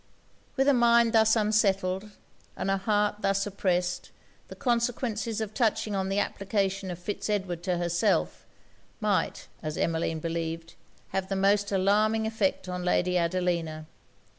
With 0.55 0.67
a 0.67 0.73
mind 0.73 1.13
thus 1.13 1.35
unsettled, 1.35 2.09
and 2.57 2.71
a 2.71 2.77
heart 2.77 3.17
thus 3.21 3.45
oppressed, 3.45 4.09
the 4.47 4.55
consequences 4.55 5.39
of 5.39 5.53
touching 5.53 5.93
on 5.93 6.09
the 6.09 6.17
application 6.17 6.89
of 6.89 6.97
Fitz 6.97 7.29
Edward 7.29 7.61
to 7.61 7.77
herself, 7.77 8.43
might, 8.99 9.47
as 9.61 9.77
Emmeline 9.77 10.17
believed, 10.17 10.73
have 11.09 11.29
the 11.29 11.35
most 11.35 11.71
alarming 11.71 12.25
effect 12.25 12.67
on 12.67 12.83
Lady 12.83 13.15
Adelina. 13.15 13.85